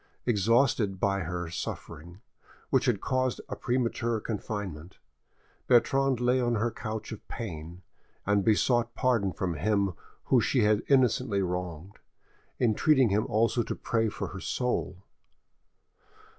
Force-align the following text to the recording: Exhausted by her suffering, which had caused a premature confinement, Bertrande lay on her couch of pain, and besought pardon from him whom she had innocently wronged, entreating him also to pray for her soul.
Exhausted 0.25 0.99
by 0.99 1.19
her 1.19 1.47
suffering, 1.47 2.21
which 2.71 2.85
had 2.85 2.99
caused 3.01 3.39
a 3.47 3.55
premature 3.55 4.19
confinement, 4.19 4.97
Bertrande 5.67 6.19
lay 6.19 6.41
on 6.41 6.55
her 6.55 6.71
couch 6.71 7.11
of 7.11 7.27
pain, 7.27 7.83
and 8.25 8.43
besought 8.43 8.95
pardon 8.95 9.31
from 9.31 9.53
him 9.53 9.93
whom 10.23 10.39
she 10.41 10.63
had 10.63 10.81
innocently 10.87 11.43
wronged, 11.43 11.99
entreating 12.59 13.09
him 13.09 13.27
also 13.27 13.61
to 13.61 13.75
pray 13.75 14.09
for 14.09 14.29
her 14.29 14.39
soul. 14.39 15.03